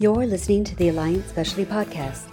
You're 0.00 0.26
listening 0.26 0.64
to 0.64 0.74
the 0.74 0.88
Alliant 0.88 1.28
Specialty 1.28 1.64
Podcast, 1.64 2.24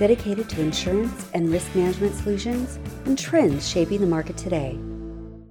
dedicated 0.00 0.48
to 0.48 0.60
insurance 0.60 1.30
and 1.32 1.48
risk 1.48 1.72
management 1.76 2.16
solutions 2.16 2.80
and 3.04 3.16
trends 3.16 3.68
shaping 3.70 4.00
the 4.00 4.06
market 4.08 4.36
today. 4.36 4.76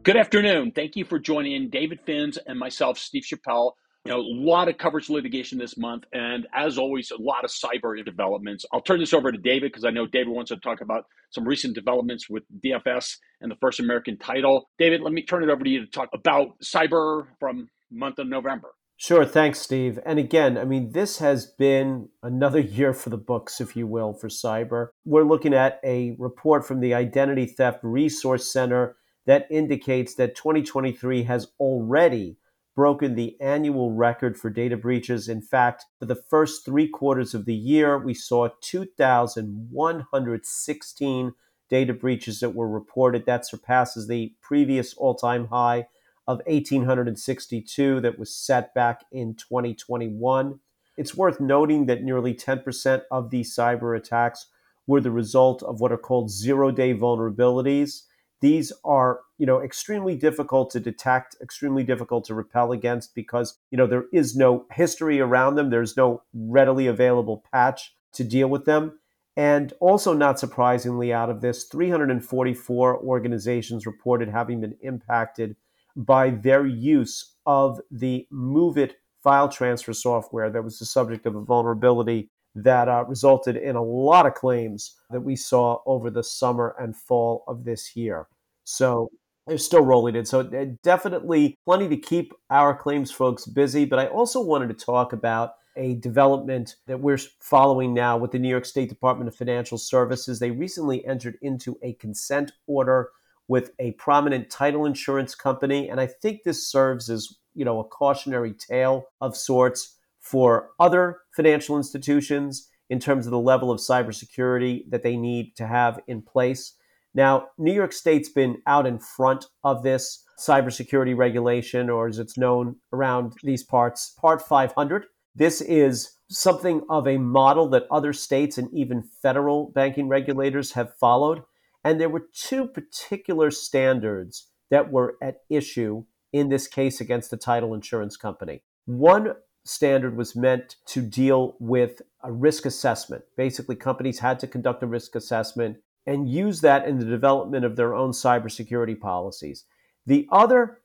Good 0.03 0.17
afternoon. 0.17 0.73
Thank 0.75 0.97
you 0.97 1.05
for 1.05 1.19
joining 1.19 1.53
in. 1.53 1.69
David 1.69 2.01
Finz 2.05 2.37
and 2.47 2.59
myself, 2.59 2.97
Steve 2.97 3.23
Shappell. 3.23 3.71
You 4.03 4.11
know, 4.11 4.19
a 4.19 4.27
lot 4.27 4.67
of 4.67 4.77
coverage 4.77 5.09
litigation 5.09 5.57
this 5.57 5.77
month, 5.77 6.03
and 6.11 6.45
as 6.53 6.77
always, 6.77 7.11
a 7.11 7.21
lot 7.21 7.45
of 7.45 7.49
cyber 7.49 8.03
developments. 8.03 8.65
I'll 8.73 8.81
turn 8.81 8.99
this 8.99 9.13
over 9.13 9.31
to 9.31 9.37
David 9.37 9.71
because 9.71 9.85
I 9.85 9.89
know 9.89 10.05
David 10.05 10.33
wants 10.33 10.49
to 10.49 10.57
talk 10.57 10.81
about 10.81 11.05
some 11.29 11.47
recent 11.47 11.75
developments 11.75 12.29
with 12.29 12.43
DFS 12.61 13.15
and 13.39 13.49
the 13.49 13.57
First 13.61 13.79
American 13.79 14.17
title. 14.17 14.69
David, 14.77 14.99
let 14.99 15.13
me 15.13 15.23
turn 15.23 15.43
it 15.43 15.49
over 15.49 15.63
to 15.63 15.69
you 15.69 15.85
to 15.85 15.91
talk 15.91 16.09
about 16.13 16.59
cyber 16.61 17.27
from 17.39 17.69
month 17.89 18.19
of 18.19 18.27
November. 18.27 18.73
Sure. 18.99 19.25
Thanks, 19.25 19.59
Steve. 19.59 19.99
And 20.07 20.17
again, 20.17 20.57
I 20.57 20.65
mean, 20.65 20.91
this 20.91 21.19
has 21.19 21.45
been 21.45 22.09
another 22.23 22.59
year 22.59 22.93
for 22.93 23.11
the 23.11 23.17
books, 23.17 23.61
if 23.61 23.75
you 23.75 23.85
will, 23.85 24.13
for 24.13 24.27
cyber. 24.27 24.87
We're 25.05 25.23
looking 25.23 25.53
at 25.53 25.79
a 25.83 26.15
report 26.17 26.65
from 26.65 26.79
the 26.79 26.95
Identity 26.95 27.45
Theft 27.45 27.79
Resource 27.83 28.51
Center 28.51 28.95
that 29.27 29.45
indicates 29.51 30.15
that 30.15 30.35
2023 30.35 31.21
has 31.23 31.49
already 31.59 32.37
broken 32.75 33.13
the 33.13 33.39
annual 33.39 33.91
record 33.91 34.35
for 34.37 34.49
data 34.49 34.77
breaches. 34.77 35.29
In 35.29 35.41
fact, 35.41 35.85
for 35.99 36.05
the 36.05 36.15
first 36.15 36.65
three 36.65 36.87
quarters 36.87 37.35
of 37.35 37.45
the 37.45 37.55
year, 37.55 37.99
we 37.99 38.15
saw 38.15 38.49
2,116 38.61 41.33
data 41.69 41.93
breaches 41.93 42.39
that 42.39 42.55
were 42.55 42.69
reported. 42.69 43.27
That 43.27 43.45
surpasses 43.45 44.07
the 44.07 44.33
previous 44.41 44.95
all 44.95 45.13
time 45.13 45.49
high 45.49 45.85
of 46.27 46.41
1,862 46.45 48.01
that 48.01 48.19
was 48.19 48.35
set 48.35 48.73
back 48.73 49.05
in 49.11 49.33
2021. 49.35 50.59
It's 50.97 51.15
worth 51.15 51.39
noting 51.39 51.85
that 51.85 52.03
nearly 52.03 52.33
10% 52.33 53.01
of 53.11 53.29
these 53.29 53.55
cyber 53.55 53.95
attacks 53.95 54.47
were 54.87 55.01
the 55.01 55.11
result 55.11 55.61
of 55.63 55.79
what 55.79 55.91
are 55.91 55.97
called 55.97 56.31
zero 56.31 56.71
day 56.71 56.93
vulnerabilities. 56.93 58.03
These 58.39 58.71
are, 58.83 59.21
you 59.37 59.45
know, 59.45 59.61
extremely 59.61 60.15
difficult 60.15 60.69
to 60.71 60.79
detect, 60.79 61.35
extremely 61.41 61.83
difficult 61.83 62.25
to 62.25 62.35
repel 62.35 62.71
against 62.71 63.15
because, 63.15 63.57
you 63.71 63.77
know, 63.77 63.87
there 63.87 64.05
is 64.13 64.35
no 64.35 64.65
history 64.71 65.19
around 65.19 65.55
them. 65.55 65.69
There's 65.69 65.97
no 65.97 66.23
readily 66.33 66.87
available 66.87 67.43
patch 67.51 67.95
to 68.13 68.23
deal 68.23 68.47
with 68.47 68.65
them. 68.65 68.99
And 69.35 69.73
also, 69.79 70.13
not 70.13 70.39
surprisingly, 70.39 71.13
out 71.13 71.29
of 71.29 71.41
this, 71.41 71.65
344 71.65 72.97
organizations 72.97 73.85
reported 73.85 74.29
having 74.29 74.61
been 74.61 74.75
impacted 74.81 75.55
by 75.97 76.29
their 76.29 76.65
use 76.65 77.35
of 77.45 77.81
the 77.91 78.27
MOVEit 78.31 78.93
file 79.23 79.49
transfer 79.49 79.93
software 79.93 80.49
that 80.49 80.63
was 80.63 80.79
the 80.79 80.85
subject 80.85 81.25
of 81.25 81.35
a 81.35 81.41
vulnerability 81.41 82.29
that 82.55 82.87
uh, 82.87 83.03
resulted 83.07 83.55
in 83.55 83.75
a 83.75 83.83
lot 83.83 84.25
of 84.25 84.33
claims 84.33 84.95
that 85.09 85.21
we 85.21 85.35
saw 85.35 85.79
over 85.85 86.09
the 86.09 86.23
summer 86.23 86.75
and 86.79 86.95
fall 86.95 87.43
of 87.47 87.65
this 87.65 87.95
year. 87.95 88.27
So 88.63 89.09
they're 89.45 89.57
still 89.57 89.83
rolling 89.83 90.15
in. 90.15 90.25
So 90.25 90.41
uh, 90.41 90.65
definitely 90.83 91.55
plenty 91.65 91.87
to 91.89 91.97
keep 91.97 92.33
our 92.49 92.75
claims 92.75 93.11
folks 93.11 93.45
busy. 93.45 93.85
But 93.85 93.99
I 93.99 94.07
also 94.07 94.41
wanted 94.41 94.67
to 94.69 94.85
talk 94.85 95.13
about 95.13 95.53
a 95.75 95.95
development 95.95 96.75
that 96.87 96.99
we're 96.99 97.19
following 97.39 97.93
now 97.93 98.17
with 98.17 98.31
the 98.31 98.39
New 98.39 98.49
York 98.49 98.65
State 98.65 98.89
Department 98.89 99.27
of 99.27 99.35
Financial 99.35 99.77
Services. 99.77 100.39
They 100.39 100.51
recently 100.51 101.05
entered 101.05 101.37
into 101.41 101.77
a 101.83 101.93
consent 101.93 102.51
order 102.65 103.11
with 103.47 103.71
a 103.79 103.91
prominent 103.93 104.49
title 104.49 104.85
insurance 104.85 105.35
company. 105.35 105.89
And 105.89 105.99
I 105.99 106.07
think 106.07 106.43
this 106.43 106.69
serves 106.69 107.09
as, 107.09 107.33
you 107.53 107.65
know, 107.65 107.79
a 107.79 107.83
cautionary 107.83 108.53
tale 108.53 109.05
of 109.21 109.37
sorts 109.37 109.97
for 110.19 110.69
other 110.79 111.19
financial 111.35 111.77
institutions 111.77 112.69
in 112.89 112.99
terms 112.99 113.25
of 113.25 113.31
the 113.31 113.39
level 113.39 113.71
of 113.71 113.79
cybersecurity 113.79 114.89
that 114.89 115.03
they 115.03 115.17
need 115.17 115.55
to 115.55 115.67
have 115.67 115.99
in 116.07 116.21
place. 116.21 116.73
Now, 117.13 117.47
New 117.57 117.73
York 117.73 117.93
State's 117.93 118.29
been 118.29 118.61
out 118.67 118.85
in 118.85 118.99
front 118.99 119.45
of 119.63 119.83
this 119.83 120.23
cybersecurity 120.39 121.17
regulation, 121.17 121.89
or 121.89 122.07
as 122.07 122.19
it's 122.19 122.37
known 122.37 122.75
around 122.93 123.33
these 123.43 123.63
parts, 123.63 124.13
Part 124.19 124.41
500. 124.41 125.05
This 125.35 125.61
is 125.61 126.11
something 126.29 126.81
of 126.89 127.07
a 127.07 127.17
model 127.17 127.69
that 127.69 127.87
other 127.89 128.13
states 128.13 128.57
and 128.57 128.71
even 128.73 129.03
federal 129.21 129.71
banking 129.73 130.07
regulators 130.07 130.73
have 130.73 130.95
followed. 130.95 131.41
And 131.87 132.01
there 132.01 132.09
were 132.09 132.27
two 132.33 132.67
particular 132.67 133.49
standards 133.49 134.49
that 134.69 134.91
were 134.91 135.15
at 135.21 135.37
issue 135.49 136.03
in 136.33 136.49
this 136.49 136.67
case 136.67 136.99
against 136.99 137.31
the 137.31 137.37
title 137.37 137.73
insurance 137.73 138.17
company. 138.17 138.61
One 138.87 139.35
standard 139.63 140.17
was 140.17 140.35
meant 140.35 140.75
to 140.87 141.01
deal 141.01 141.55
with 141.61 142.01
a 142.21 142.29
risk 142.33 142.65
assessment. 142.65 143.23
Basically, 143.37 143.77
companies 143.77 144.19
had 144.19 144.37
to 144.41 144.47
conduct 144.47 144.83
a 144.83 144.85
risk 144.85 145.15
assessment 145.15 145.77
and 146.05 146.29
use 146.29 146.59
that 146.59 146.85
in 146.85 146.99
the 146.99 147.05
development 147.05 147.63
of 147.63 147.77
their 147.77 147.95
own 147.95 148.11
cybersecurity 148.11 148.99
policies. 148.99 149.63
The 150.05 150.27
other 150.29 150.81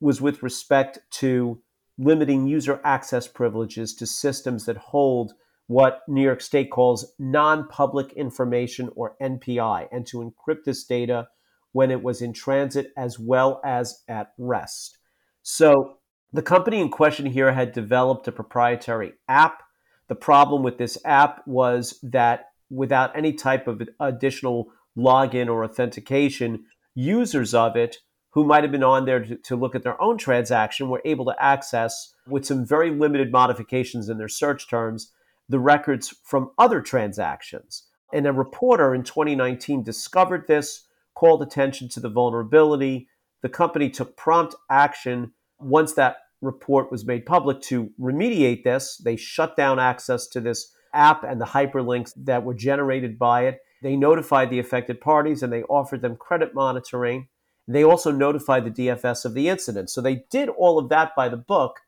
was 0.00 0.20
with 0.20 0.42
respect 0.42 0.98
to 1.12 1.62
limiting 1.96 2.46
user 2.46 2.78
access 2.84 3.26
privileges 3.26 3.94
to 3.94 4.06
systems 4.06 4.66
that 4.66 4.76
hold 4.76 5.32
what 5.72 6.02
New 6.06 6.22
York 6.22 6.42
State 6.42 6.70
calls 6.70 7.14
non 7.18 7.66
public 7.68 8.12
information 8.12 8.90
or 8.94 9.16
NPI, 9.22 9.88
and 9.90 10.06
to 10.06 10.18
encrypt 10.18 10.64
this 10.64 10.84
data 10.84 11.28
when 11.72 11.90
it 11.90 12.02
was 12.02 12.20
in 12.20 12.34
transit 12.34 12.92
as 12.96 13.18
well 13.18 13.60
as 13.64 14.02
at 14.06 14.32
rest. 14.36 14.98
So 15.42 15.96
the 16.30 16.42
company 16.42 16.80
in 16.80 16.90
question 16.90 17.24
here 17.24 17.52
had 17.52 17.72
developed 17.72 18.28
a 18.28 18.32
proprietary 18.32 19.14
app. 19.28 19.62
The 20.08 20.14
problem 20.14 20.62
with 20.62 20.76
this 20.76 20.98
app 21.06 21.42
was 21.46 21.98
that 22.02 22.50
without 22.70 23.16
any 23.16 23.32
type 23.32 23.66
of 23.66 23.82
additional 23.98 24.68
login 24.96 25.48
or 25.48 25.64
authentication, 25.64 26.66
users 26.94 27.54
of 27.54 27.76
it 27.76 27.96
who 28.30 28.44
might 28.44 28.62
have 28.62 28.72
been 28.72 28.84
on 28.84 29.06
there 29.06 29.24
to, 29.24 29.36
to, 29.36 29.56
look 29.56 29.74
at 29.74 29.82
their 29.82 30.00
own 30.00 30.18
transaction 30.18 30.88
were 30.88 31.02
able 31.04 31.24
to 31.26 31.42
access, 31.42 32.14
with 32.26 32.46
some 32.46 32.64
very 32.64 32.90
limited 32.90 33.30
modifications 33.30 34.08
in 34.08 34.16
their 34.16 34.28
search 34.28 34.68
terms, 34.68 35.12
the 35.48 35.58
records 35.58 36.14
from 36.24 36.50
other 36.58 36.80
transactions. 36.80 37.84
And 38.12 38.26
a 38.26 38.32
reporter 38.32 38.94
in 38.94 39.02
2019 39.02 39.82
discovered 39.82 40.46
this, 40.46 40.86
called 41.14 41.42
attention 41.42 41.88
to 41.90 42.00
the 42.00 42.08
vulnerability. 42.08 43.08
The 43.42 43.48
company 43.48 43.90
took 43.90 44.16
prompt 44.16 44.54
action 44.70 45.32
once 45.58 45.92
that 45.94 46.16
report 46.40 46.90
was 46.90 47.06
made 47.06 47.24
public 47.24 47.60
to 47.62 47.90
remediate 48.00 48.64
this. 48.64 48.96
They 48.96 49.16
shut 49.16 49.56
down 49.56 49.78
access 49.78 50.26
to 50.28 50.40
this 50.40 50.72
app 50.92 51.24
and 51.24 51.40
the 51.40 51.46
hyperlinks 51.46 52.12
that 52.16 52.44
were 52.44 52.54
generated 52.54 53.18
by 53.18 53.46
it. 53.46 53.60
They 53.82 53.96
notified 53.96 54.50
the 54.50 54.58
affected 54.58 55.00
parties 55.00 55.42
and 55.42 55.52
they 55.52 55.62
offered 55.64 56.02
them 56.02 56.16
credit 56.16 56.54
monitoring. 56.54 57.28
They 57.66 57.84
also 57.84 58.10
notified 58.10 58.64
the 58.64 58.70
DFS 58.70 59.24
of 59.24 59.34
the 59.34 59.48
incident. 59.48 59.90
So 59.90 60.00
they 60.00 60.24
did 60.30 60.48
all 60.48 60.78
of 60.78 60.88
that 60.88 61.14
by 61.16 61.28
the 61.28 61.36
book. 61.36 61.80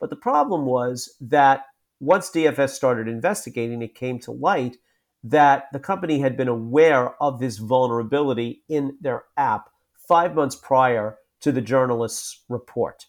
But 0.00 0.10
the 0.10 0.16
problem 0.16 0.66
was 0.66 1.14
that 1.20 1.64
once 2.00 2.30
DFS 2.30 2.70
started 2.70 3.08
investigating, 3.08 3.82
it 3.82 3.94
came 3.94 4.18
to 4.20 4.32
light 4.32 4.76
that 5.24 5.64
the 5.72 5.80
company 5.80 6.20
had 6.20 6.36
been 6.36 6.48
aware 6.48 7.20
of 7.22 7.40
this 7.40 7.58
vulnerability 7.58 8.62
in 8.68 8.96
their 9.00 9.24
app 9.36 9.70
five 10.08 10.34
months 10.34 10.54
prior 10.54 11.18
to 11.40 11.50
the 11.50 11.60
journalist's 11.60 12.44
report. 12.48 13.06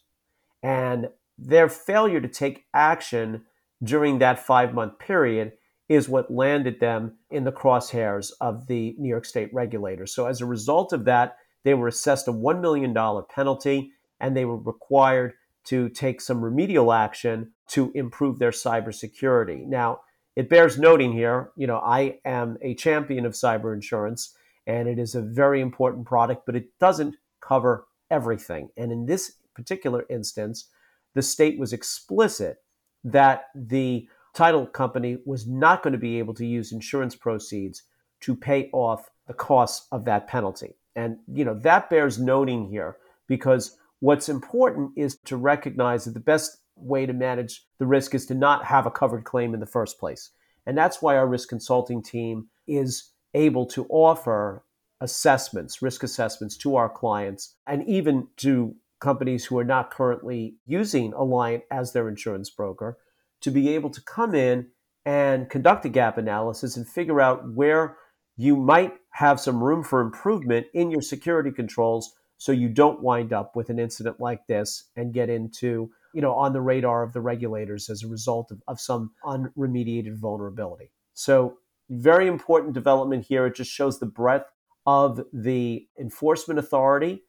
And 0.64 1.10
their 1.38 1.70
failure 1.70 2.20
to 2.20 2.28
take 2.28 2.66
action 2.74 3.44
during 3.84 4.20
that 4.20 4.40
five 4.40 4.74
month 4.74 4.98
period 4.98 5.54
is 5.88 6.10
what 6.10 6.32
landed 6.32 6.80
them 6.80 7.18
in 7.30 7.44
the 7.44 7.52
crosshairs 7.52 8.32
of 8.42 8.68
the 8.68 8.96
New 8.98 9.08
York 9.08 9.26
State 9.26 9.54
regulators. 9.54 10.14
So, 10.14 10.26
as 10.26 10.42
a 10.42 10.46
result 10.46 10.92
of 10.92 11.06
that, 11.06 11.38
they 11.64 11.74
were 11.74 11.88
assessed 11.88 12.28
a 12.28 12.34
$1 12.34 12.62
million 12.62 12.94
penalty 13.30 13.92
and 14.20 14.36
they 14.36 14.46
were 14.46 14.58
required 14.58 15.34
to 15.66 15.90
take 15.90 16.20
some 16.22 16.44
remedial 16.44 16.92
action 16.92 17.52
to 17.68 17.92
improve 17.96 18.40
their 18.40 18.52
cybersecurity. 18.52 19.66
Now, 19.66 20.02
it 20.36 20.50
bears 20.50 20.78
noting 20.78 21.12
here, 21.12 21.52
you 21.56 21.68
know, 21.68 21.78
I 21.78 22.20
am 22.24 22.58
a 22.62 22.76
champion 22.76 23.26
of 23.26 23.34
cyber 23.34 23.74
insurance 23.74 24.36
and 24.68 24.88
it 24.88 25.00
is 25.00 25.16
a 25.16 25.22
very 25.22 25.62
important 25.62 26.06
product, 26.06 26.46
but 26.46 26.56
it 26.56 26.68
doesn't 26.80 27.16
cover 27.42 27.88
everything. 28.12 28.70
And 28.78 28.92
in 28.92 29.06
this 29.06 29.34
particular 29.56 30.06
instance, 30.10 30.70
the 31.16 31.22
state 31.22 31.58
was 31.58 31.74
explicit 31.74 32.58
that 33.04 33.46
the 33.56 34.08
title 34.36 34.68
company 34.68 35.18
was 35.26 35.48
not 35.48 35.82
going 35.82 35.94
to 35.94 35.98
be 36.00 36.20
able 36.20 36.36
to 36.36 36.46
use 36.46 36.72
insurance 36.72 37.16
proceeds 37.16 37.84
to 38.22 38.36
pay 38.36 38.70
off 38.74 39.10
the 39.26 39.34
costs 39.34 39.88
of 39.92 40.06
that 40.06 40.28
penalty. 40.28 40.76
And 40.96 41.18
you 41.34 41.46
know, 41.46 41.56
that 41.62 41.90
bears 41.90 42.20
noting 42.20 42.70
here 42.70 42.98
because 43.28 43.78
what's 44.00 44.30
important 44.30 44.92
is 44.96 45.18
to 45.26 45.38
recognize 45.38 46.06
that 46.06 46.14
the 46.14 46.20
best 46.20 46.58
way 46.80 47.06
to 47.06 47.14
manage 47.14 47.66
the 47.80 47.86
risk 47.86 48.14
is 48.16 48.26
to 48.28 48.36
not 48.36 48.66
have 48.66 48.86
a 48.86 48.92
covered 48.92 49.24
claim 49.24 49.54
in 49.54 49.60
the 49.60 49.66
first 49.66 50.00
place. 50.00 50.32
And 50.66 50.78
that's 50.78 51.02
why 51.02 51.16
our 51.18 51.28
risk 51.28 51.50
consulting 51.50 52.04
team 52.04 52.48
is 52.68 53.12
able 53.34 53.66
to 53.68 53.86
offer 53.90 54.64
assessments, 55.00 55.82
risk 55.82 56.04
assessments 56.04 56.58
to 56.58 56.76
our 56.76 56.90
clients 56.90 57.56
and 57.66 57.88
even 57.88 58.28
to 58.38 58.76
companies 59.00 59.46
who 59.46 59.58
are 59.58 59.64
not 59.64 59.92
currently 59.92 60.56
using 60.66 61.12
Alliant 61.14 61.62
as 61.70 61.94
their 61.94 62.10
insurance 62.10 62.50
broker 62.50 62.98
to 63.42 63.52
be 63.52 63.70
able 63.70 63.92
to 63.92 64.02
come 64.02 64.34
in 64.34 64.68
and 65.06 65.50
conduct 65.50 65.86
a 65.86 65.90
gap 65.90 66.18
analysis 66.18 66.76
and 66.76 66.88
figure 66.88 67.22
out 67.22 67.54
where 67.54 67.98
you 68.36 68.56
might 68.56 68.94
have 69.12 69.40
some 69.40 69.64
room 69.64 69.84
for 69.84 70.02
improvement 70.02 70.68
in 70.74 70.92
your 70.92 71.02
security 71.02 71.52
controls 71.52 72.14
so 72.38 72.52
you 72.52 72.70
don't 72.70 73.02
wind 73.02 73.34
up 73.34 73.56
with 73.56 73.70
an 73.70 73.80
incident 73.80 74.20
like 74.20 74.46
this 74.48 74.86
and 74.96 75.14
get 75.14 75.30
into 75.30 75.92
you 76.14 76.22
know 76.22 76.34
on 76.34 76.54
the 76.54 76.62
radar 76.62 77.04
of 77.04 77.14
the 77.14 77.22
regulators 77.22 77.90
as 77.90 78.04
a 78.04 78.08
result 78.08 78.52
of, 78.52 78.62
of 78.68 78.80
some 78.80 79.12
unremediated 79.26 80.18
vulnerability 80.18 80.92
so 81.14 81.58
very 81.90 82.28
important 82.28 82.74
development 82.74 83.26
here 83.26 83.46
it 83.46 83.56
just 83.56 83.72
shows 83.72 84.00
the 84.00 84.06
breadth 84.06 84.52
of 84.86 85.22
the 85.34 85.88
enforcement 86.00 86.60
authority 86.60 87.24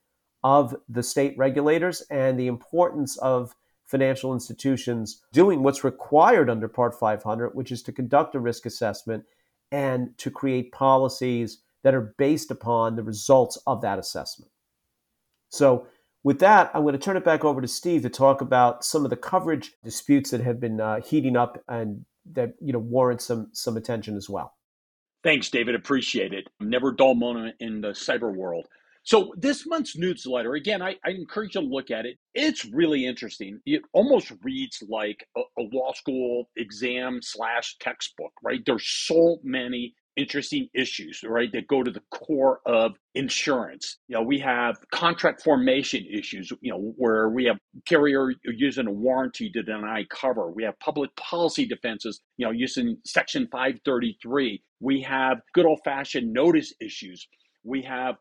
of 0.45 0.77
the 0.89 1.03
state 1.03 1.37
regulators 1.37 2.03
and 2.11 2.39
the 2.39 2.47
importance 2.47 3.17
of 3.19 3.55
financial 3.87 4.35
institutions 4.35 5.23
doing 5.33 5.63
what's 5.63 5.83
required 5.83 6.51
under 6.51 6.69
part 6.69 6.99
500 6.99 7.51
which 7.55 7.73
is 7.73 7.83
to 7.83 7.93
conduct 7.93 8.35
a 8.35 8.41
risk 8.41 8.67
assessment 8.67 9.25
and 9.71 10.17
to 10.19 10.31
create 10.31 10.73
policies 10.73 11.59
that 11.83 11.95
are 11.95 12.15
based 12.19 12.51
upon 12.51 12.97
the 12.97 13.03
results 13.03 13.59
of 13.67 13.81
that 13.83 13.99
assessment. 13.99 14.51
So, 15.49 15.87
with 16.25 16.41
that, 16.41 16.71
I'm 16.75 16.83
going 16.83 16.93
to 16.93 16.99
turn 16.99 17.17
it 17.17 17.25
back 17.25 17.45
over 17.45 17.61
to 17.61 17.69
Steve 17.69 18.03
to 18.03 18.11
talk 18.11 18.41
about 18.41 18.85
some 18.85 19.05
of 19.05 19.11
the 19.11 19.17
coverage 19.17 19.73
disputes 19.85 20.31
that 20.31 20.41
have 20.41 20.61
been 20.61 20.81
uh, 20.81 21.01
heating 21.01 21.37
up 21.37 21.63
and 21.69 22.05
that 22.33 22.55
you 22.61 22.73
know 22.73 22.79
warrant 22.79 23.21
some 23.21 23.49
some 23.53 23.77
attention 23.77 24.17
as 24.17 24.29
well. 24.29 24.55
Thanks, 25.23 25.51
David. 25.51 25.75
Appreciate 25.75 26.33
it. 26.33 26.49
Never 26.61 26.93
dull 26.93 27.15
moment 27.15 27.57
in 27.61 27.81
the 27.81 27.89
cyber 27.89 28.35
world. 28.35 28.67
So 29.03 29.33
this 29.39 29.67
month's 29.67 29.97
newsletter, 29.97 30.55
again, 30.55 30.83
I, 30.83 30.97
I, 31.05 31.11
encourage 31.11 31.55
you 31.55 31.63
to 31.63 31.67
look 31.67 31.91
at 31.91 32.05
it. 32.05 32.19
It's 32.35 32.67
really 32.67 33.07
interesting. 33.07 33.59
It 33.65 33.81
almost 33.95 34.33
reads 34.43 34.83
like 34.87 35.27
a, 35.35 35.41
a 35.59 35.63
law 35.73 35.95
school 35.95 36.51
exam 36.57 37.21
slash 37.23 37.77
textbook, 37.81 38.33
right? 38.43 38.61
There's 38.67 38.87
so 38.87 39.39
many 39.43 39.95
interesting 40.19 40.69
issues, 40.75 41.23
right, 41.25 41.51
that 41.53 41.69
go 41.69 41.83
to 41.83 41.91
the 41.91 42.03
core 42.11 42.61
of 42.67 42.93
insurance. 43.15 43.99
You 44.09 44.17
know, 44.17 44.23
we 44.23 44.39
have 44.41 44.77
contract 44.93 45.43
formation 45.43 46.05
issues, 46.13 46.53
you 46.61 46.73
know, 46.73 46.93
where 46.97 47.31
we 47.31 47.47
have 47.47 47.59
carrier 47.87 48.33
using 48.45 48.89
a 48.89 48.93
warranty 48.93 49.51
to 49.53 49.63
deny 49.63 50.05
cover. 50.11 50.51
We 50.51 50.65
have 50.65 50.79
public 50.81 51.15
policy 51.17 51.67
defenses, 51.67 52.21
you 52.37 52.47
know, 52.47 52.53
using 52.53 52.99
Section 53.07 53.49
533. 53.53 54.63
We 54.81 55.03
have 55.03 55.39
good 55.55 55.67
old 55.67 55.81
fashioned 55.85 56.33
notice 56.33 56.75
issues. 56.81 57.27
We 57.65 57.83
have 57.83 58.17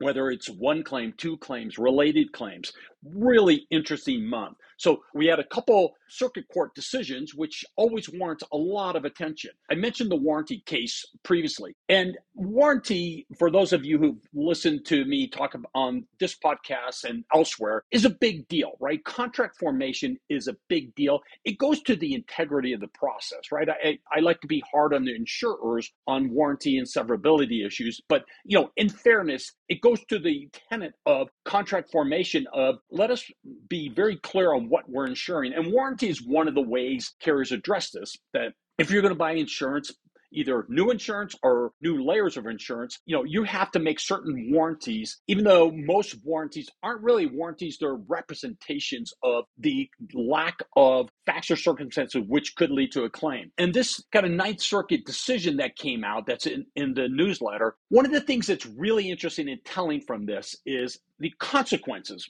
whether 0.00 0.28
it's 0.30 0.50
one 0.50 0.82
claim, 0.82 1.14
two 1.16 1.36
claims, 1.38 1.78
related 1.78 2.32
claims. 2.32 2.72
Really 3.04 3.66
interesting 3.70 4.26
month. 4.26 4.56
So 4.76 5.02
we 5.14 5.26
had 5.26 5.38
a 5.38 5.44
couple 5.44 5.94
circuit 6.08 6.46
court 6.52 6.74
decisions, 6.74 7.34
which 7.34 7.64
always 7.76 8.08
warrants 8.10 8.44
a 8.52 8.56
lot 8.56 8.96
of 8.96 9.04
attention. 9.04 9.50
I 9.70 9.74
mentioned 9.74 10.10
the 10.10 10.16
warranty 10.16 10.62
case 10.66 11.04
previously, 11.22 11.76
and 11.88 12.16
warranty, 12.34 13.26
for 13.38 13.50
those 13.50 13.72
of 13.72 13.84
you 13.84 13.98
who've 13.98 14.28
listened 14.32 14.84
to 14.86 15.04
me 15.04 15.28
talk 15.28 15.54
on 15.74 16.04
this 16.18 16.36
podcast 16.36 17.04
and 17.04 17.24
elsewhere, 17.34 17.84
is 17.90 18.04
a 18.04 18.10
big 18.10 18.48
deal, 18.48 18.72
right? 18.80 19.04
Contract 19.04 19.58
formation 19.58 20.18
is 20.28 20.48
a 20.48 20.56
big 20.68 20.94
deal. 20.94 21.20
It 21.44 21.58
goes 21.58 21.82
to 21.82 21.96
the 21.96 22.14
integrity 22.14 22.72
of 22.72 22.80
the 22.80 22.88
process, 22.88 23.52
right? 23.52 23.68
I, 23.68 23.98
I 24.12 24.20
like 24.20 24.40
to 24.40 24.46
be 24.46 24.62
hard 24.70 24.94
on 24.94 25.04
the 25.04 25.14
insurers 25.14 25.92
on 26.06 26.30
warranty 26.30 26.78
and 26.78 26.86
severability 26.86 27.66
issues, 27.66 28.00
but 28.08 28.24
you 28.44 28.58
know, 28.58 28.70
in 28.76 28.88
fairness, 28.88 29.52
it 29.68 29.80
goes 29.80 30.04
to 30.06 30.18
the 30.18 30.48
tenet 30.68 30.94
of 31.06 31.28
contract 31.44 31.90
formation 31.90 32.46
of 32.52 32.78
let 32.94 33.10
us 33.10 33.28
be 33.68 33.88
very 33.88 34.16
clear 34.16 34.54
on 34.54 34.68
what 34.68 34.88
we're 34.88 35.06
insuring. 35.06 35.52
And 35.52 35.72
warranty 35.72 36.08
is 36.08 36.22
one 36.22 36.48
of 36.48 36.54
the 36.54 36.62
ways 36.62 37.12
carriers 37.20 37.52
address 37.52 37.90
this 37.90 38.16
that 38.32 38.52
if 38.78 38.90
you're 38.90 39.02
going 39.02 39.14
to 39.14 39.18
buy 39.18 39.32
insurance, 39.32 39.92
either 40.34 40.66
new 40.68 40.90
insurance 40.90 41.34
or 41.42 41.72
new 41.80 42.04
layers 42.04 42.36
of 42.36 42.46
insurance, 42.46 42.98
you 43.06 43.16
know, 43.16 43.24
you 43.24 43.44
have 43.44 43.70
to 43.70 43.78
make 43.78 44.00
certain 44.00 44.50
warranties, 44.52 45.20
even 45.28 45.44
though 45.44 45.70
most 45.72 46.16
warranties 46.24 46.68
aren't 46.82 47.02
really 47.02 47.26
warranties, 47.26 47.78
they're 47.78 47.94
representations 47.94 49.12
of 49.22 49.44
the 49.58 49.88
lack 50.12 50.58
of 50.76 51.08
facts 51.26 51.50
or 51.50 51.56
circumstances 51.56 52.22
which 52.26 52.56
could 52.56 52.70
lead 52.70 52.92
to 52.92 53.04
a 53.04 53.10
claim. 53.10 53.50
And 53.58 53.72
this 53.72 54.02
kind 54.12 54.26
of 54.26 54.32
Ninth 54.32 54.60
Circuit 54.60 55.04
decision 55.06 55.58
that 55.58 55.76
came 55.76 56.04
out 56.04 56.26
that's 56.26 56.46
in, 56.46 56.66
in 56.74 56.94
the 56.94 57.08
newsletter, 57.08 57.76
one 57.88 58.06
of 58.06 58.12
the 58.12 58.20
things 58.20 58.46
that's 58.46 58.66
really 58.66 59.10
interesting 59.10 59.48
and 59.48 59.64
telling 59.64 60.00
from 60.00 60.26
this 60.26 60.56
is 60.66 60.98
the 61.20 61.32
consequences 61.38 62.28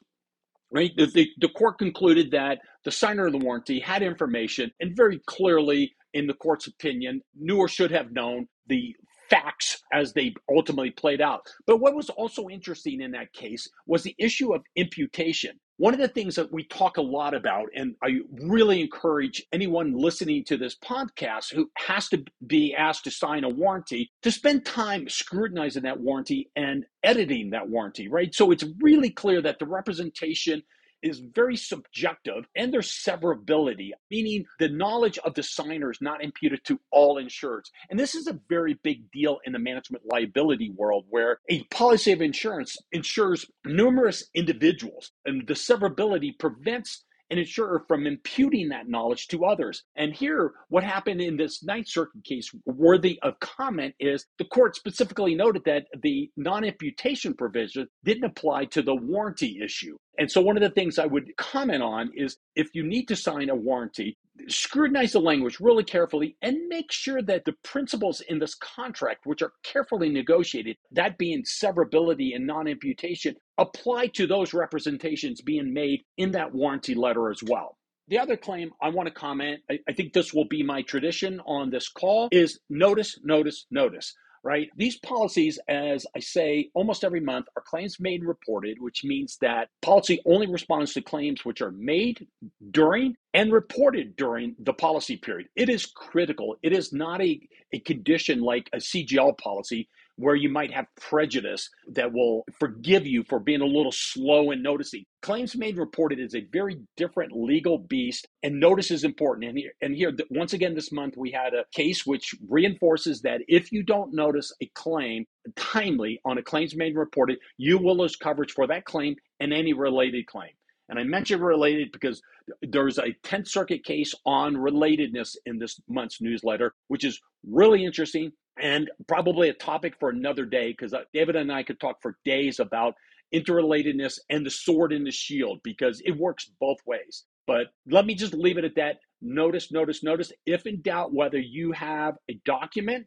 right? 0.74 0.90
The, 0.96 1.28
the, 1.38 1.48
court 1.50 1.78
concluded 1.78 2.32
that 2.32 2.58
the 2.84 2.90
signer 2.90 3.26
of 3.26 3.32
the 3.32 3.38
warranty 3.38 3.78
had 3.78 4.02
information 4.02 4.72
and 4.80 4.94
very 4.96 5.20
clearly, 5.26 5.94
in 6.12 6.26
the 6.26 6.34
court's 6.34 6.66
opinion, 6.66 7.22
knew 7.36 7.58
or 7.58 7.68
should 7.68 7.92
have 7.92 8.12
known 8.12 8.48
the 8.66 8.94
facts 9.30 9.82
as 9.92 10.12
they 10.12 10.34
ultimately 10.54 10.90
played 10.90 11.20
out. 11.20 11.42
But 11.66 11.78
what 11.78 11.94
was 11.94 12.10
also 12.10 12.48
interesting 12.48 13.00
in 13.00 13.12
that 13.12 13.32
case 13.32 13.68
was 13.86 14.02
the 14.02 14.16
issue 14.18 14.52
of 14.52 14.62
imputation. 14.76 15.58
One 15.76 15.92
of 15.92 15.98
the 15.98 16.06
things 16.06 16.36
that 16.36 16.52
we 16.52 16.64
talk 16.64 16.98
a 16.98 17.02
lot 17.02 17.34
about, 17.34 17.66
and 17.74 17.96
I 18.00 18.20
really 18.30 18.80
encourage 18.80 19.44
anyone 19.52 19.92
listening 19.92 20.44
to 20.44 20.56
this 20.56 20.76
podcast 20.76 21.52
who 21.52 21.68
has 21.76 22.08
to 22.10 22.24
be 22.46 22.74
asked 22.74 23.04
to 23.04 23.10
sign 23.10 23.42
a 23.42 23.48
warranty 23.48 24.12
to 24.22 24.30
spend 24.30 24.64
time 24.64 25.08
scrutinizing 25.08 25.82
that 25.82 25.98
warranty 25.98 26.48
and 26.54 26.86
editing 27.02 27.50
that 27.50 27.68
warranty, 27.68 28.06
right? 28.06 28.32
So 28.32 28.52
it's 28.52 28.64
really 28.80 29.10
clear 29.10 29.42
that 29.42 29.58
the 29.58 29.66
representation 29.66 30.62
is 31.04 31.20
very 31.20 31.56
subjective 31.56 32.46
and 32.56 32.72
there's 32.72 32.90
severability, 32.90 33.90
meaning 34.10 34.44
the 34.58 34.68
knowledge 34.68 35.18
of 35.18 35.34
the 35.34 35.42
signer 35.42 35.90
is 35.90 36.00
not 36.00 36.24
imputed 36.24 36.64
to 36.64 36.80
all 36.90 37.22
insureds. 37.22 37.70
And 37.90 37.98
this 37.98 38.14
is 38.14 38.26
a 38.26 38.40
very 38.48 38.74
big 38.82 39.10
deal 39.12 39.38
in 39.44 39.52
the 39.52 39.58
management 39.58 40.04
liability 40.10 40.70
world 40.70 41.04
where 41.10 41.38
a 41.50 41.62
policy 41.64 42.12
of 42.12 42.22
insurance 42.22 42.76
insures 42.92 43.46
numerous 43.64 44.24
individuals 44.34 45.12
and 45.26 45.46
the 45.46 45.54
severability 45.54 46.36
prevents 46.38 47.04
an 47.30 47.38
insurer 47.38 47.84
from 47.88 48.06
imputing 48.06 48.68
that 48.68 48.88
knowledge 48.88 49.28
to 49.28 49.44
others. 49.44 49.82
And 49.96 50.14
here, 50.14 50.52
what 50.68 50.84
happened 50.84 51.20
in 51.20 51.36
this 51.36 51.62
Ninth 51.62 51.88
Circuit 51.88 52.24
case, 52.24 52.50
worthy 52.66 53.18
of 53.22 53.38
comment, 53.40 53.94
is 53.98 54.26
the 54.38 54.44
court 54.44 54.76
specifically 54.76 55.34
noted 55.34 55.62
that 55.64 55.86
the 56.02 56.30
non 56.36 56.64
imputation 56.64 57.34
provision 57.34 57.88
didn't 58.04 58.24
apply 58.24 58.66
to 58.66 58.82
the 58.82 58.94
warranty 58.94 59.60
issue. 59.62 59.96
And 60.18 60.30
so, 60.30 60.40
one 60.40 60.56
of 60.56 60.62
the 60.62 60.70
things 60.70 60.98
I 60.98 61.06
would 61.06 61.36
comment 61.36 61.82
on 61.82 62.10
is 62.14 62.36
if 62.54 62.68
you 62.74 62.84
need 62.86 63.06
to 63.08 63.16
sign 63.16 63.50
a 63.50 63.54
warranty, 63.54 64.16
scrutinize 64.48 65.12
the 65.12 65.20
language 65.20 65.60
really 65.60 65.84
carefully 65.84 66.36
and 66.42 66.68
make 66.68 66.90
sure 66.90 67.22
that 67.22 67.44
the 67.44 67.54
principles 67.62 68.20
in 68.28 68.38
this 68.38 68.54
contract, 68.54 69.26
which 69.26 69.42
are 69.42 69.52
carefully 69.62 70.08
negotiated, 70.08 70.76
that 70.92 71.18
being 71.18 71.42
severability 71.44 72.34
and 72.34 72.46
non 72.46 72.66
imputation, 72.66 73.34
apply 73.58 74.08
to 74.08 74.26
those 74.26 74.54
representations 74.54 75.40
being 75.40 75.72
made 75.72 76.00
in 76.16 76.32
that 76.32 76.52
warranty 76.54 76.94
letter 76.94 77.30
as 77.30 77.42
well. 77.42 77.78
The 78.08 78.18
other 78.18 78.36
claim 78.36 78.70
I 78.82 78.90
want 78.90 79.08
to 79.08 79.14
comment, 79.14 79.60
I, 79.70 79.78
I 79.88 79.92
think 79.92 80.12
this 80.12 80.34
will 80.34 80.46
be 80.46 80.62
my 80.62 80.82
tradition 80.82 81.40
on 81.46 81.70
this 81.70 81.88
call, 81.88 82.28
is 82.32 82.60
notice, 82.68 83.18
notice, 83.22 83.66
notice 83.70 84.14
right? 84.44 84.68
These 84.76 84.98
policies, 84.98 85.58
as 85.68 86.06
I 86.14 86.20
say 86.20 86.68
almost 86.74 87.02
every 87.02 87.20
month, 87.20 87.46
are 87.56 87.62
claims 87.66 87.98
made 87.98 88.20
and 88.20 88.28
reported, 88.28 88.76
which 88.80 89.02
means 89.02 89.38
that 89.40 89.70
policy 89.80 90.20
only 90.26 90.46
responds 90.46 90.92
to 90.92 91.02
claims 91.02 91.44
which 91.44 91.62
are 91.62 91.72
made 91.72 92.26
during 92.70 93.16
and 93.32 93.52
reported 93.52 94.14
during 94.16 94.54
the 94.60 94.74
policy 94.74 95.16
period. 95.16 95.48
It 95.56 95.70
is 95.70 95.86
critical. 95.86 96.56
It 96.62 96.72
is 96.72 96.92
not 96.92 97.22
a, 97.22 97.40
a 97.72 97.80
condition 97.80 98.42
like 98.42 98.68
a 98.72 98.76
CGL 98.76 99.38
policy 99.38 99.88
where 100.16 100.34
you 100.34 100.48
might 100.48 100.72
have 100.72 100.86
prejudice 101.00 101.68
that 101.92 102.12
will 102.12 102.44
forgive 102.58 103.06
you 103.06 103.24
for 103.28 103.40
being 103.40 103.60
a 103.60 103.66
little 103.66 103.92
slow 103.92 104.50
in 104.50 104.62
noticing. 104.62 105.04
Claims 105.22 105.56
made 105.56 105.76
reported 105.76 106.20
is 106.20 106.34
a 106.34 106.46
very 106.52 106.80
different 106.96 107.32
legal 107.32 107.78
beast, 107.78 108.28
and 108.42 108.60
notice 108.60 108.90
is 108.90 109.04
important. 109.04 109.48
And 109.48 109.58
here, 109.58 109.72
and 109.80 109.96
here, 109.96 110.12
once 110.30 110.52
again, 110.52 110.74
this 110.74 110.92
month 110.92 111.16
we 111.16 111.30
had 111.30 111.54
a 111.54 111.64
case 111.72 112.06
which 112.06 112.34
reinforces 112.48 113.22
that 113.22 113.40
if 113.48 113.72
you 113.72 113.82
don't 113.82 114.14
notice 114.14 114.52
a 114.62 114.66
claim 114.74 115.26
timely 115.56 116.20
on 116.24 116.38
a 116.38 116.42
claims 116.42 116.76
made 116.76 116.96
reported, 116.96 117.38
you 117.56 117.78
will 117.78 117.96
lose 117.96 118.16
coverage 118.16 118.52
for 118.52 118.66
that 118.66 118.84
claim 118.84 119.16
and 119.40 119.52
any 119.52 119.72
related 119.72 120.26
claim. 120.26 120.50
And 120.88 120.98
I 120.98 121.04
mention 121.04 121.40
related 121.40 121.92
because 121.92 122.20
there's 122.62 122.98
a 122.98 123.14
10th 123.24 123.48
Circuit 123.48 123.84
case 123.84 124.14
on 124.26 124.54
relatedness 124.54 125.36
in 125.46 125.58
this 125.58 125.80
month's 125.88 126.20
newsletter, 126.20 126.74
which 126.88 127.04
is 127.04 127.20
really 127.46 127.84
interesting 127.84 128.32
and 128.60 128.90
probably 129.08 129.48
a 129.48 129.54
topic 129.54 129.94
for 129.98 130.10
another 130.10 130.44
day 130.44 130.70
because 130.70 130.94
uh, 130.94 131.00
David 131.12 131.36
and 131.36 131.50
I 131.50 131.62
could 131.62 131.80
talk 131.80 132.00
for 132.00 132.18
days 132.24 132.60
about 132.60 132.94
interrelatedness 133.34 134.18
and 134.30 134.46
the 134.46 134.50
sword 134.50 134.92
and 134.92 135.06
the 135.06 135.10
shield 135.10 135.60
because 135.64 136.00
it 136.04 136.16
works 136.16 136.50
both 136.60 136.78
ways. 136.86 137.24
But 137.46 137.68
let 137.90 138.06
me 138.06 138.14
just 138.14 138.34
leave 138.34 138.58
it 138.58 138.64
at 138.64 138.76
that. 138.76 138.96
Notice, 139.20 139.72
notice, 139.72 140.02
notice. 140.02 140.32
If 140.46 140.66
in 140.66 140.82
doubt 140.82 141.12
whether 141.12 141.38
you 141.38 141.72
have 141.72 142.14
a 142.30 142.38
document 142.44 143.06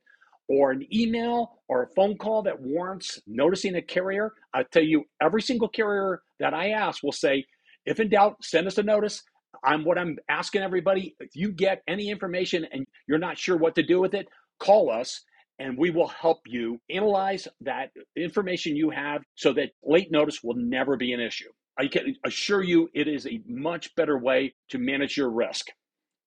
or 0.49 0.71
an 0.71 0.85
email 0.93 1.59
or 1.67 1.83
a 1.83 1.87
phone 1.95 2.17
call 2.17 2.43
that 2.43 2.59
warrants 2.59 3.19
noticing 3.25 3.75
a 3.75 3.81
carrier, 3.81 4.33
I 4.53 4.63
tell 4.63 4.83
you, 4.83 5.05
every 5.21 5.41
single 5.41 5.67
carrier 5.67 6.21
that 6.39 6.53
I 6.53 6.69
ask 6.69 7.03
will 7.03 7.11
say, 7.11 7.45
if 7.87 7.99
in 7.99 8.09
doubt, 8.09 8.43
send 8.43 8.67
us 8.67 8.77
a 8.77 8.83
notice. 8.83 9.23
I'm 9.63 9.83
what 9.83 9.97
I'm 9.97 10.17
asking 10.29 10.61
everybody. 10.61 11.15
If 11.19 11.35
you 11.35 11.51
get 11.51 11.81
any 11.87 12.09
information 12.11 12.67
and 12.71 12.85
you're 13.07 13.17
not 13.17 13.37
sure 13.37 13.57
what 13.57 13.75
to 13.75 13.83
do 13.83 13.99
with 13.99 14.13
it, 14.13 14.27
call 14.59 14.91
us 14.91 15.23
and 15.59 15.77
we 15.77 15.89
will 15.89 16.07
help 16.07 16.41
you 16.45 16.79
analyze 16.89 17.47
that 17.61 17.89
information 18.15 18.75
you 18.75 18.91
have 18.91 19.23
so 19.35 19.53
that 19.53 19.71
late 19.83 20.11
notice 20.11 20.43
will 20.43 20.55
never 20.55 20.97
be 20.97 21.13
an 21.13 21.19
issue. 21.19 21.49
I 21.79 21.87
can 21.87 22.15
assure 22.25 22.61
you 22.61 22.89
it 22.93 23.07
is 23.07 23.25
a 23.25 23.41
much 23.47 23.95
better 23.95 24.19
way 24.19 24.53
to 24.69 24.77
manage 24.77 25.17
your 25.17 25.31
risk. 25.31 25.67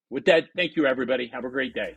With 0.09 0.25
that, 0.25 0.45
thank 0.57 0.77
you, 0.77 0.87
everybody. 0.87 1.31
Have 1.33 1.45
a 1.45 1.51
great 1.51 1.75
day. 1.75 1.97